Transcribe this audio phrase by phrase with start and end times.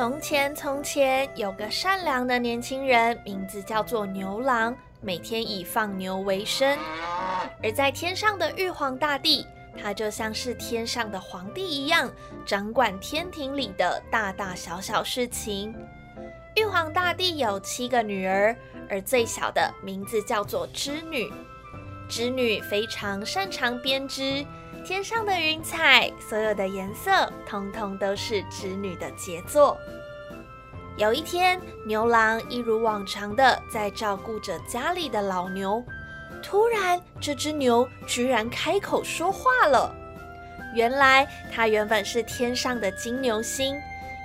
[0.00, 6.78] 从前，从前有个善良的年轻人，名字叫做牛郎，每天以放牛为生。
[7.62, 9.44] 而在天上的玉皇大帝，
[9.76, 12.10] 他就像是天上的皇帝一样，
[12.46, 15.74] 掌管天庭里的大大小小事情。
[16.56, 18.56] 玉皇大帝有七个女儿，
[18.88, 21.30] 而最小的名字叫做织女。
[22.08, 24.46] 织女非常擅长编织。
[24.84, 29.76] 天上的云彩，所有的颜色，通通都是织女的杰作。
[30.96, 35.84] 有一天，牛郎一如往常的在照顾着家里的老牛，
[36.42, 39.94] 突然，这只牛居然开口说话了。
[40.74, 43.76] 原来，它原本是天上的金牛星，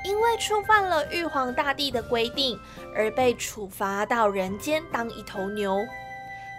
[0.04, 2.58] 因为触犯了玉皇大帝的规定，
[2.96, 5.86] 而被处罚到人间当一头牛。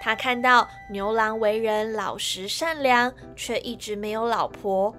[0.06, 4.94] 他看到牛郎为人老实善良，却一直没有老婆。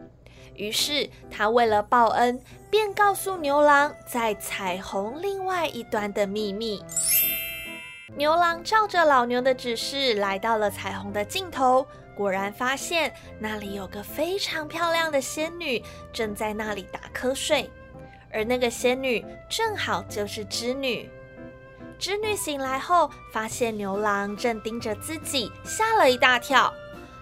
[0.54, 2.38] 于是他为了报恩，
[2.70, 6.84] 便告诉牛郎在彩虹另外一端的秘密。
[8.18, 17.70] 牛郎照着老牛的指示，来到了彩虹的尽头，果然发现那里有个非常漂亮的仙女正在那里打瞌睡，
[18.30, 21.10] 而那个仙女正好就是织女。
[22.00, 26.74] 织女醒来后，发现牛郎正盯着自己，吓了一大跳。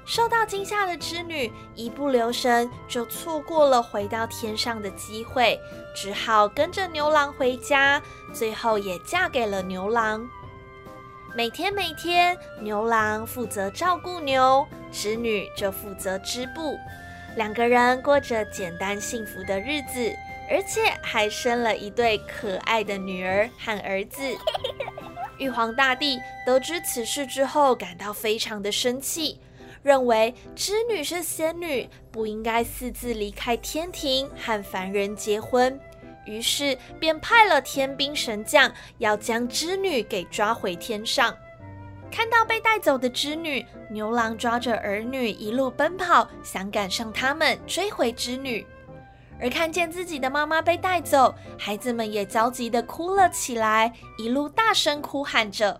[0.06, 5.59] 受到惊吓的织女一不留神，就错过了回到天上的机会，
[5.95, 8.00] 只好跟着牛郎回家，
[8.32, 10.28] 最后也嫁给了牛郎。
[11.36, 16.78] 每天每天，牛郎负责照顾牛，织女就负责织布，
[17.36, 20.14] 两个人过着简单幸福的日子。
[20.50, 24.22] 而且还生了一对可爱的女儿和儿子。
[25.40, 29.40] 玉皇大帝得知此事之后，感到非常的生气，
[29.84, 35.78] 认为织女是仙女，不应该私自离开天庭和凡人结婚，
[36.26, 41.36] 于是便派了天兵神将要将织女给抓回天上。
[42.10, 48.66] 看到被带走的织女，牛郎抓着儿女一路奔跑，想赶上他们，追回织女。
[49.40, 55.80] 而看见自己的妈妈被带走，孩子们也焦急地哭了起来，一路大声哭喊着。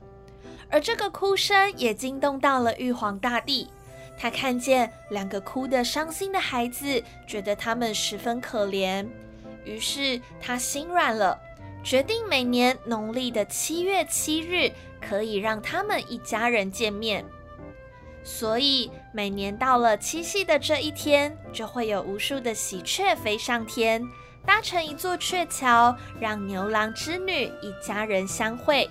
[0.70, 3.70] 而这个哭声也惊动到了玉皇大帝，
[4.18, 9.08] 他看见两个哭得伤心的孩子，觉得他们十分可怜，
[9.64, 11.40] 于是他心软了，
[11.84, 17.24] 决定每年农历的七月七日可以让他们一家人见面。
[18.26, 24.04] 所以每年到了七夕的这一天，就会有无数的喜鹊飞上天，
[24.44, 28.90] 搭成一座鹊桥，让牛郎织女一家人相会。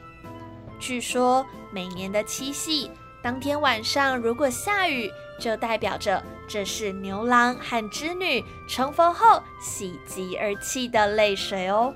[0.78, 2.89] 据说每年的七夕
[3.22, 11.93] 当天晚上，如果下雨，就代表着这是牛郎和织女重逢后喜极而泣的泪水哦。